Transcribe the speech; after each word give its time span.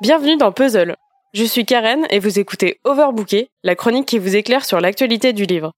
Bienvenue 0.00 0.38
dans 0.38 0.50
Puzzle. 0.50 0.96
Je 1.34 1.44
suis 1.44 1.66
Karen 1.66 2.06
et 2.08 2.20
vous 2.20 2.38
écoutez 2.38 2.80
Overbooké, 2.84 3.50
la 3.62 3.74
chronique 3.74 4.08
qui 4.08 4.18
vous 4.18 4.34
éclaire 4.34 4.64
sur 4.64 4.80
l'actualité 4.80 5.34
du 5.34 5.44
livre. 5.44 5.72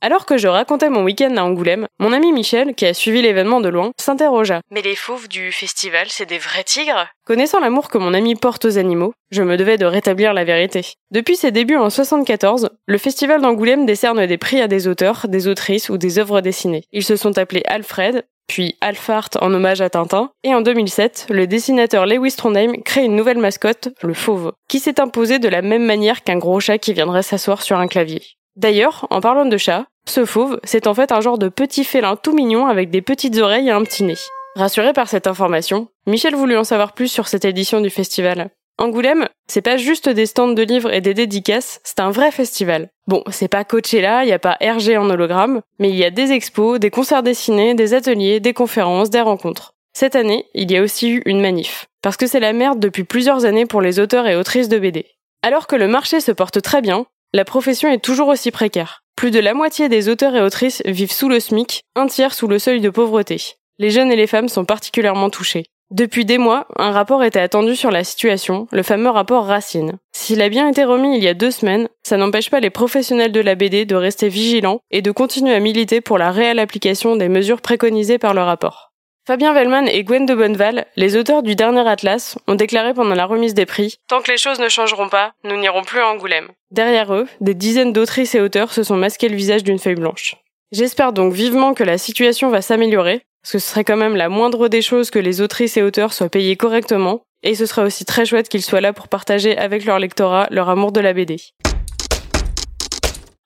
Alors 0.00 0.24
que 0.24 0.38
je 0.38 0.46
racontais 0.46 0.88
mon 0.88 1.02
week-end 1.02 1.36
à 1.36 1.42
Angoulême, 1.42 1.88
mon 1.98 2.12
ami 2.12 2.30
Michel, 2.32 2.76
qui 2.76 2.86
a 2.86 2.94
suivi 2.94 3.22
l'événement 3.22 3.60
de 3.60 3.68
loin, 3.68 3.90
s'interrogea. 3.98 4.60
Mais 4.70 4.82
les 4.82 4.94
fauves 4.94 5.26
du 5.26 5.50
festival, 5.50 6.06
c'est 6.10 6.26
des 6.26 6.38
vrais 6.38 6.62
tigres? 6.62 7.08
Connaissant 7.26 7.58
l'amour 7.58 7.88
que 7.88 7.98
mon 7.98 8.14
ami 8.14 8.36
porte 8.36 8.66
aux 8.66 8.78
animaux, 8.78 9.14
je 9.32 9.42
me 9.42 9.56
devais 9.56 9.78
de 9.78 9.86
rétablir 9.86 10.32
la 10.32 10.44
vérité. 10.44 10.82
Depuis 11.10 11.34
ses 11.34 11.50
débuts 11.50 11.74
en 11.74 11.90
74, 11.90 12.70
le 12.86 12.98
festival 12.98 13.42
d'Angoulême 13.42 13.84
décerne 13.84 14.26
des 14.26 14.38
prix 14.38 14.60
à 14.60 14.68
des 14.68 14.86
auteurs, 14.86 15.26
des 15.26 15.48
autrices 15.48 15.88
ou 15.88 15.98
des 15.98 16.20
œuvres 16.20 16.40
dessinées. 16.40 16.84
Ils 16.92 17.02
se 17.02 17.16
sont 17.16 17.36
appelés 17.36 17.64
Alfred, 17.66 18.24
puis 18.46 18.76
Alphart 18.80 19.30
en 19.40 19.52
hommage 19.52 19.80
à 19.80 19.90
Tintin, 19.90 20.30
et 20.44 20.54
en 20.54 20.60
2007, 20.60 21.26
le 21.30 21.46
dessinateur 21.46 22.06
Lewis 22.06 22.34
Trondheim 22.36 22.82
crée 22.84 23.04
une 23.04 23.16
nouvelle 23.16 23.38
mascotte, 23.38 23.88
le 24.02 24.14
fauve, 24.14 24.52
qui 24.68 24.78
s'est 24.78 25.00
imposé 25.00 25.38
de 25.38 25.48
la 25.48 25.62
même 25.62 25.84
manière 25.84 26.22
qu'un 26.22 26.38
gros 26.38 26.60
chat 26.60 26.78
qui 26.78 26.92
viendrait 26.92 27.22
s'asseoir 27.22 27.62
sur 27.62 27.78
un 27.78 27.88
clavier. 27.88 28.22
D'ailleurs, 28.56 29.06
en 29.10 29.20
parlant 29.20 29.44
de 29.44 29.56
chat, 29.56 29.86
ce 30.08 30.24
fauve, 30.24 30.58
c'est 30.64 30.86
en 30.86 30.94
fait 30.94 31.12
un 31.12 31.20
genre 31.20 31.38
de 31.38 31.48
petit 31.48 31.84
félin 31.84 32.16
tout 32.16 32.32
mignon 32.32 32.66
avec 32.66 32.90
des 32.90 33.02
petites 33.02 33.36
oreilles 33.38 33.68
et 33.68 33.72
un 33.72 33.82
petit 33.82 34.04
nez. 34.04 34.16
Rassuré 34.54 34.94
par 34.94 35.08
cette 35.08 35.26
information, 35.26 35.88
Michel 36.06 36.34
voulut 36.34 36.56
en 36.56 36.64
savoir 36.64 36.94
plus 36.94 37.08
sur 37.08 37.28
cette 37.28 37.44
édition 37.44 37.82
du 37.82 37.90
festival. 37.90 38.50
Angoulême, 38.78 39.26
c'est 39.46 39.62
pas 39.62 39.78
juste 39.78 40.10
des 40.10 40.26
stands 40.26 40.52
de 40.52 40.62
livres 40.62 40.92
et 40.92 41.00
des 41.00 41.14
dédicaces, 41.14 41.80
c'est 41.82 42.00
un 42.00 42.10
vrai 42.10 42.30
festival. 42.30 42.90
Bon, 43.06 43.24
c'est 43.30 43.48
pas 43.48 43.64
Coachella, 43.64 44.24
il 44.24 44.28
y 44.28 44.32
a 44.32 44.38
pas 44.38 44.58
RG 44.60 44.98
en 44.98 45.08
hologramme, 45.08 45.62
mais 45.78 45.88
il 45.88 45.96
y 45.96 46.04
a 46.04 46.10
des 46.10 46.32
expos, 46.32 46.78
des 46.78 46.90
concerts 46.90 47.22
dessinés, 47.22 47.74
des 47.74 47.94
ateliers, 47.94 48.38
des 48.38 48.52
conférences, 48.52 49.08
des 49.08 49.22
rencontres. 49.22 49.72
Cette 49.94 50.14
année, 50.14 50.44
il 50.52 50.70
y 50.70 50.76
a 50.76 50.82
aussi 50.82 51.08
eu 51.08 51.22
une 51.24 51.40
manif, 51.40 51.86
parce 52.02 52.18
que 52.18 52.26
c'est 52.26 52.38
la 52.38 52.52
merde 52.52 52.78
depuis 52.78 53.04
plusieurs 53.04 53.46
années 53.46 53.64
pour 53.64 53.80
les 53.80 53.98
auteurs 53.98 54.26
et 54.26 54.36
autrices 54.36 54.68
de 54.68 54.78
BD. 54.78 55.06
Alors 55.42 55.68
que 55.68 55.76
le 55.76 55.88
marché 55.88 56.20
se 56.20 56.32
porte 56.32 56.60
très 56.60 56.82
bien, 56.82 57.06
la 57.32 57.46
profession 57.46 57.90
est 57.90 58.04
toujours 58.04 58.28
aussi 58.28 58.50
précaire. 58.50 59.00
Plus 59.16 59.30
de 59.30 59.40
la 59.40 59.54
moitié 59.54 59.88
des 59.88 60.10
auteurs 60.10 60.36
et 60.36 60.42
autrices 60.42 60.82
vivent 60.84 61.12
sous 61.12 61.30
le 61.30 61.40
SMIC, 61.40 61.80
un 61.94 62.08
tiers 62.08 62.34
sous 62.34 62.46
le 62.46 62.58
seuil 62.58 62.82
de 62.82 62.90
pauvreté. 62.90 63.40
Les 63.78 63.90
jeunes 63.90 64.12
et 64.12 64.16
les 64.16 64.26
femmes 64.26 64.48
sont 64.50 64.66
particulièrement 64.66 65.30
touchés. 65.30 65.64
Depuis 65.92 66.24
des 66.24 66.38
mois, 66.38 66.66
un 66.76 66.90
rapport 66.90 67.22
était 67.22 67.38
attendu 67.38 67.76
sur 67.76 67.92
la 67.92 68.02
situation, 68.02 68.66
le 68.72 68.82
fameux 68.82 69.08
rapport 69.08 69.46
Racine. 69.46 69.98
S'il 70.12 70.42
a 70.42 70.48
bien 70.48 70.66
été 70.66 70.82
remis 70.82 71.16
il 71.16 71.22
y 71.22 71.28
a 71.28 71.34
deux 71.34 71.52
semaines, 71.52 71.88
ça 72.02 72.16
n'empêche 72.16 72.50
pas 72.50 72.58
les 72.58 72.70
professionnels 72.70 73.30
de 73.30 73.38
la 73.38 73.54
BD 73.54 73.84
de 73.84 73.94
rester 73.94 74.28
vigilants 74.28 74.80
et 74.90 75.00
de 75.00 75.12
continuer 75.12 75.54
à 75.54 75.60
militer 75.60 76.00
pour 76.00 76.18
la 76.18 76.32
réelle 76.32 76.58
application 76.58 77.14
des 77.14 77.28
mesures 77.28 77.60
préconisées 77.60 78.18
par 78.18 78.34
le 78.34 78.42
rapport. 78.42 78.94
Fabien 79.28 79.52
Vellman 79.52 79.86
et 79.86 80.02
Gwen 80.02 80.26
de 80.26 80.34
Bonneval, 80.34 80.86
les 80.96 81.16
auteurs 81.16 81.44
du 81.44 81.54
dernier 81.54 81.86
Atlas, 81.86 82.36
ont 82.48 82.56
déclaré 82.56 82.92
pendant 82.92 83.14
la 83.14 83.24
remise 83.24 83.54
des 83.54 83.66
prix 83.66 83.98
Tant 84.08 84.20
que 84.22 84.30
les 84.32 84.38
choses 84.38 84.58
ne 84.58 84.68
changeront 84.68 85.08
pas, 85.08 85.34
nous 85.44 85.56
n'irons 85.56 85.82
plus 85.82 86.00
à 86.00 86.08
Angoulême. 86.08 86.48
Derrière 86.72 87.14
eux, 87.14 87.28
des 87.40 87.54
dizaines 87.54 87.92
d'autrices 87.92 88.34
et 88.34 88.40
auteurs 88.40 88.72
se 88.72 88.82
sont 88.82 88.96
masqués 88.96 89.28
le 89.28 89.36
visage 89.36 89.62
d'une 89.62 89.78
feuille 89.78 89.94
blanche. 89.94 90.34
J'espère 90.72 91.12
donc 91.12 91.32
vivement 91.32 91.74
que 91.74 91.84
la 91.84 91.96
situation 91.96 92.50
va 92.50 92.60
s'améliorer 92.60 93.22
ce 93.46 93.60
serait 93.60 93.84
quand 93.84 93.96
même 93.96 94.16
la 94.16 94.28
moindre 94.28 94.66
des 94.66 94.82
choses 94.82 95.10
que 95.10 95.20
les 95.20 95.40
autrices 95.40 95.76
et 95.76 95.82
auteurs 95.82 96.12
soient 96.12 96.28
payés 96.28 96.56
correctement, 96.56 97.22
et 97.44 97.54
ce 97.54 97.64
serait 97.64 97.84
aussi 97.84 98.04
très 98.04 98.26
chouette 98.26 98.48
qu'ils 98.48 98.64
soient 98.64 98.80
là 98.80 98.92
pour 98.92 99.06
partager 99.06 99.56
avec 99.56 99.84
leur 99.84 100.00
lectorat 100.00 100.48
leur 100.50 100.68
amour 100.68 100.90
de 100.90 100.98
la 100.98 101.12
BD. 101.12 101.36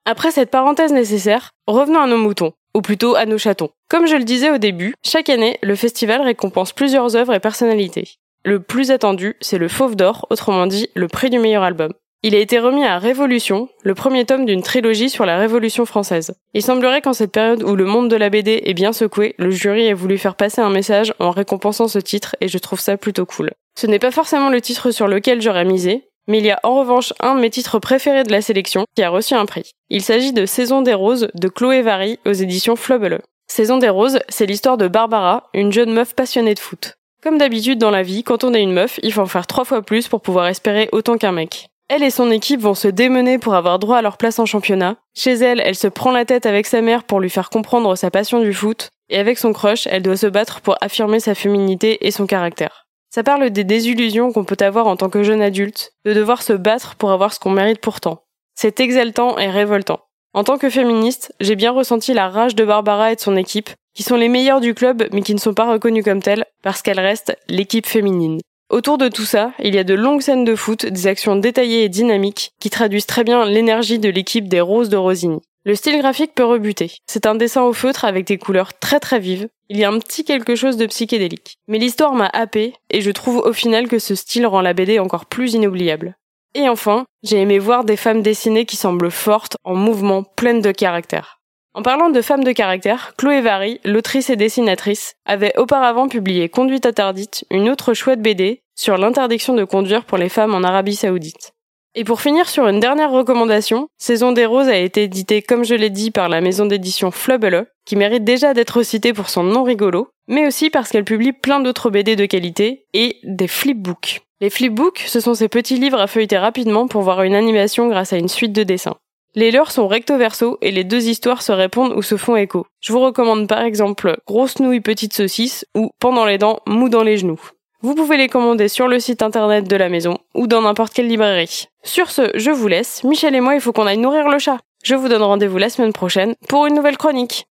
Après 0.06 0.30
cette 0.30 0.50
parenthèse 0.50 0.94
nécessaire, 0.94 1.50
revenons 1.66 2.00
à 2.00 2.06
nos 2.06 2.16
moutons, 2.16 2.54
ou 2.74 2.80
plutôt 2.80 3.14
à 3.14 3.26
nos 3.26 3.36
chatons. 3.36 3.68
Comme 3.90 4.06
je 4.06 4.16
le 4.16 4.24
disais 4.24 4.50
au 4.50 4.56
début, 4.56 4.94
chaque 5.04 5.28
année, 5.28 5.58
le 5.62 5.74
festival 5.74 6.22
récompense 6.22 6.72
plusieurs 6.72 7.14
œuvres 7.14 7.34
et 7.34 7.40
personnalités. 7.40 8.14
Le 8.42 8.58
plus 8.58 8.92
attendu, 8.92 9.36
c'est 9.42 9.58
le 9.58 9.68
Fauve 9.68 9.96
d'Or, 9.96 10.26
autrement 10.30 10.66
dit 10.66 10.88
le 10.94 11.08
prix 11.08 11.28
du 11.28 11.38
meilleur 11.38 11.62
album. 11.62 11.92
Il 12.22 12.34
a 12.34 12.38
été 12.38 12.58
remis 12.58 12.84
à 12.84 12.98
Révolution, 12.98 13.70
le 13.82 13.94
premier 13.94 14.26
tome 14.26 14.44
d'une 14.44 14.62
trilogie 14.62 15.08
sur 15.08 15.24
la 15.24 15.38
Révolution 15.38 15.86
française. 15.86 16.34
Il 16.52 16.60
semblerait 16.60 17.00
qu'en 17.00 17.14
cette 17.14 17.32
période 17.32 17.62
où 17.62 17.74
le 17.74 17.86
monde 17.86 18.10
de 18.10 18.16
la 18.16 18.28
BD 18.28 18.60
est 18.66 18.74
bien 18.74 18.92
secoué, 18.92 19.34
le 19.38 19.50
jury 19.50 19.86
ait 19.86 19.94
voulu 19.94 20.18
faire 20.18 20.34
passer 20.34 20.60
un 20.60 20.68
message 20.68 21.14
en 21.18 21.30
récompensant 21.30 21.88
ce 21.88 21.98
titre 21.98 22.36
et 22.42 22.48
je 22.48 22.58
trouve 22.58 22.78
ça 22.78 22.98
plutôt 22.98 23.24
cool. 23.24 23.52
Ce 23.74 23.86
n'est 23.86 23.98
pas 23.98 24.10
forcément 24.10 24.50
le 24.50 24.60
titre 24.60 24.90
sur 24.90 25.08
lequel 25.08 25.40
j'aurais 25.40 25.64
misé, 25.64 26.08
mais 26.28 26.40
il 26.40 26.44
y 26.44 26.50
a 26.50 26.60
en 26.62 26.78
revanche 26.80 27.14
un 27.20 27.36
de 27.36 27.40
mes 27.40 27.48
titres 27.48 27.78
préférés 27.78 28.24
de 28.24 28.32
la 28.32 28.42
sélection 28.42 28.84
qui 28.94 29.02
a 29.02 29.08
reçu 29.08 29.32
un 29.32 29.46
prix. 29.46 29.70
Il 29.88 30.02
s'agit 30.02 30.34
de 30.34 30.44
Saison 30.44 30.82
des 30.82 30.92
Roses 30.92 31.30
de 31.32 31.48
Chloé 31.48 31.80
Vary 31.80 32.18
aux 32.26 32.32
éditions 32.32 32.76
Flobele. 32.76 33.22
Saison 33.46 33.78
des 33.78 33.88
Roses, 33.88 34.18
c'est 34.28 34.44
l'histoire 34.44 34.76
de 34.76 34.88
Barbara, 34.88 35.48
une 35.54 35.72
jeune 35.72 35.94
meuf 35.94 36.14
passionnée 36.14 36.52
de 36.52 36.60
foot. 36.60 36.96
Comme 37.22 37.38
d'habitude 37.38 37.78
dans 37.78 37.90
la 37.90 38.02
vie, 38.02 38.24
quand 38.24 38.44
on 38.44 38.52
est 38.52 38.62
une 38.62 38.74
meuf, 38.74 39.00
il 39.02 39.10
faut 39.10 39.22
en 39.22 39.26
faire 39.26 39.46
trois 39.46 39.64
fois 39.64 39.80
plus 39.80 40.06
pour 40.06 40.20
pouvoir 40.20 40.48
espérer 40.48 40.90
autant 40.92 41.16
qu'un 41.16 41.32
mec. 41.32 41.70
Elle 41.92 42.04
et 42.04 42.10
son 42.10 42.30
équipe 42.30 42.60
vont 42.60 42.76
se 42.76 42.86
démener 42.86 43.38
pour 43.38 43.56
avoir 43.56 43.80
droit 43.80 43.96
à 43.96 44.02
leur 44.02 44.16
place 44.16 44.38
en 44.38 44.46
championnat. 44.46 44.94
Chez 45.12 45.32
elle, 45.32 45.58
elle 45.58 45.74
se 45.74 45.88
prend 45.88 46.12
la 46.12 46.24
tête 46.24 46.46
avec 46.46 46.66
sa 46.66 46.82
mère 46.82 47.02
pour 47.02 47.18
lui 47.18 47.28
faire 47.28 47.50
comprendre 47.50 47.96
sa 47.96 48.12
passion 48.12 48.38
du 48.40 48.54
foot. 48.54 48.90
Et 49.08 49.18
avec 49.18 49.38
son 49.38 49.52
crush, 49.52 49.88
elle 49.88 50.04
doit 50.04 50.16
se 50.16 50.28
battre 50.28 50.60
pour 50.60 50.76
affirmer 50.80 51.18
sa 51.18 51.34
féminité 51.34 52.06
et 52.06 52.12
son 52.12 52.26
caractère. 52.26 52.86
Ça 53.12 53.24
parle 53.24 53.50
des 53.50 53.64
désillusions 53.64 54.30
qu'on 54.30 54.44
peut 54.44 54.56
avoir 54.60 54.86
en 54.86 54.94
tant 54.94 55.10
que 55.10 55.24
jeune 55.24 55.42
adulte, 55.42 55.94
de 56.04 56.14
devoir 56.14 56.44
se 56.44 56.52
battre 56.52 56.94
pour 56.94 57.10
avoir 57.10 57.34
ce 57.34 57.40
qu'on 57.40 57.50
mérite 57.50 57.80
pourtant. 57.80 58.22
C'est 58.54 58.78
exaltant 58.78 59.36
et 59.36 59.50
révoltant. 59.50 59.98
En 60.32 60.44
tant 60.44 60.58
que 60.58 60.70
féministe, 60.70 61.34
j'ai 61.40 61.56
bien 61.56 61.72
ressenti 61.72 62.14
la 62.14 62.28
rage 62.28 62.54
de 62.54 62.64
Barbara 62.64 63.10
et 63.10 63.16
de 63.16 63.20
son 63.20 63.34
équipe, 63.36 63.70
qui 63.96 64.04
sont 64.04 64.14
les 64.14 64.28
meilleures 64.28 64.60
du 64.60 64.74
club 64.74 65.08
mais 65.10 65.22
qui 65.22 65.34
ne 65.34 65.40
sont 65.40 65.54
pas 65.54 65.68
reconnues 65.68 66.04
comme 66.04 66.22
telles 66.22 66.44
parce 66.62 66.82
qu'elles 66.82 67.00
restent 67.00 67.36
l'équipe 67.48 67.88
féminine. 67.88 68.38
Autour 68.70 68.98
de 68.98 69.08
tout 69.08 69.24
ça, 69.24 69.50
il 69.58 69.74
y 69.74 69.78
a 69.78 69.84
de 69.84 69.94
longues 69.94 70.20
scènes 70.20 70.44
de 70.44 70.54
foot, 70.54 70.86
des 70.86 71.08
actions 71.08 71.34
détaillées 71.34 71.82
et 71.82 71.88
dynamiques 71.88 72.52
qui 72.60 72.70
traduisent 72.70 73.06
très 73.06 73.24
bien 73.24 73.44
l'énergie 73.44 73.98
de 73.98 74.08
l'équipe 74.08 74.48
des 74.48 74.60
Roses 74.60 74.88
de 74.88 74.96
Rosigny. 74.96 75.40
Le 75.64 75.74
style 75.74 75.98
graphique 75.98 76.36
peut 76.36 76.44
rebuter. 76.44 76.92
C'est 77.08 77.26
un 77.26 77.34
dessin 77.34 77.62
au 77.62 77.72
feutre 77.72 78.04
avec 78.04 78.28
des 78.28 78.38
couleurs 78.38 78.78
très 78.78 79.00
très 79.00 79.18
vives. 79.18 79.48
Il 79.70 79.76
y 79.76 79.82
a 79.82 79.90
un 79.90 79.98
petit 79.98 80.22
quelque 80.22 80.54
chose 80.54 80.76
de 80.76 80.86
psychédélique. 80.86 81.58
Mais 81.66 81.78
l'histoire 81.78 82.14
m'a 82.14 82.30
happé 82.32 82.74
et 82.90 83.00
je 83.00 83.10
trouve 83.10 83.38
au 83.38 83.52
final 83.52 83.88
que 83.88 83.98
ce 83.98 84.14
style 84.14 84.46
rend 84.46 84.60
la 84.60 84.72
BD 84.72 85.00
encore 85.00 85.26
plus 85.26 85.54
inoubliable. 85.54 86.16
Et 86.54 86.68
enfin, 86.68 87.06
j'ai 87.24 87.40
aimé 87.40 87.58
voir 87.58 87.82
des 87.84 87.96
femmes 87.96 88.22
dessinées 88.22 88.66
qui 88.66 88.76
semblent 88.76 89.10
fortes, 89.10 89.56
en 89.64 89.74
mouvement, 89.74 90.22
pleines 90.22 90.62
de 90.62 90.70
caractère. 90.70 91.39
En 91.72 91.82
parlant 91.82 92.10
de 92.10 92.20
femmes 92.20 92.42
de 92.42 92.50
caractère, 92.50 93.14
Chloé 93.16 93.40
Vary, 93.40 93.80
l'autrice 93.84 94.28
et 94.28 94.34
dessinatrice, 94.34 95.14
avait 95.24 95.56
auparavant 95.56 96.08
publié 96.08 96.48
Conduite 96.48 96.84
interdite, 96.84 97.44
une 97.48 97.70
autre 97.70 97.94
chouette 97.94 98.20
BD 98.20 98.62
sur 98.74 98.98
l'interdiction 98.98 99.54
de 99.54 99.62
conduire 99.62 100.04
pour 100.04 100.18
les 100.18 100.28
femmes 100.28 100.52
en 100.52 100.64
Arabie 100.64 100.96
Saoudite. 100.96 101.52
Et 101.94 102.02
pour 102.02 102.20
finir 102.20 102.48
sur 102.48 102.66
une 102.66 102.80
dernière 102.80 103.12
recommandation, 103.12 103.88
Saison 103.98 104.32
des 104.32 104.46
Roses 104.46 104.68
a 104.68 104.78
été 104.78 105.04
édité 105.04 105.42
comme 105.42 105.64
je 105.64 105.74
l'ai 105.76 105.90
dit 105.90 106.10
par 106.10 106.28
la 106.28 106.40
maison 106.40 106.66
d'édition 106.66 107.12
Flubble, 107.12 107.66
qui 107.84 107.94
mérite 107.94 108.24
déjà 108.24 108.52
d'être 108.52 108.82
citée 108.82 109.12
pour 109.12 109.28
son 109.28 109.44
nom 109.44 109.62
rigolo, 109.62 110.08
mais 110.26 110.48
aussi 110.48 110.70
parce 110.70 110.90
qu'elle 110.90 111.04
publie 111.04 111.32
plein 111.32 111.60
d'autres 111.60 111.90
BD 111.90 112.16
de 112.16 112.26
qualité 112.26 112.86
et 112.94 113.16
des 113.22 113.48
flipbooks. 113.48 114.22
Les 114.40 114.50
flipbooks, 114.50 115.04
ce 115.06 115.20
sont 115.20 115.34
ces 115.34 115.48
petits 115.48 115.78
livres 115.78 116.00
à 116.00 116.08
feuilleter 116.08 116.38
rapidement 116.38 116.88
pour 116.88 117.02
voir 117.02 117.22
une 117.22 117.34
animation 117.34 117.86
grâce 117.88 118.12
à 118.12 118.18
une 118.18 118.28
suite 118.28 118.52
de 118.52 118.64
dessins. 118.64 118.96
Les 119.36 119.52
leurs 119.52 119.70
sont 119.70 119.86
recto 119.86 120.16
verso 120.16 120.58
et 120.60 120.72
les 120.72 120.82
deux 120.82 121.08
histoires 121.08 121.42
se 121.42 121.52
répondent 121.52 121.92
ou 121.92 122.02
se 122.02 122.16
font 122.16 122.34
écho. 122.34 122.66
Je 122.80 122.92
vous 122.92 122.98
recommande 122.98 123.46
par 123.46 123.62
exemple 123.62 124.16
Grosse 124.26 124.58
nouille 124.58 124.80
petite 124.80 125.12
saucisse 125.12 125.64
ou 125.76 125.90
Pendant 126.00 126.24
les 126.24 126.36
dents 126.36 126.58
mou 126.66 126.88
dans 126.88 127.04
les 127.04 127.16
genoux. 127.16 127.40
Vous 127.80 127.94
pouvez 127.94 128.16
les 128.16 128.28
commander 128.28 128.66
sur 128.66 128.88
le 128.88 128.98
site 128.98 129.22
internet 129.22 129.68
de 129.68 129.76
la 129.76 129.88
maison 129.88 130.18
ou 130.34 130.48
dans 130.48 130.62
n'importe 130.62 130.92
quelle 130.92 131.06
librairie. 131.06 131.68
Sur 131.84 132.10
ce, 132.10 132.30
je 132.34 132.50
vous 132.50 132.66
laisse. 132.66 133.04
Michel 133.04 133.36
et 133.36 133.40
moi, 133.40 133.54
il 133.54 133.60
faut 133.60 133.72
qu'on 133.72 133.86
aille 133.86 133.98
nourrir 133.98 134.28
le 134.28 134.38
chat. 134.38 134.58
Je 134.82 134.96
vous 134.96 135.08
donne 135.08 135.22
rendez-vous 135.22 135.58
la 135.58 135.70
semaine 135.70 135.92
prochaine 135.92 136.34
pour 136.48 136.66
une 136.66 136.74
nouvelle 136.74 136.98
chronique. 136.98 137.46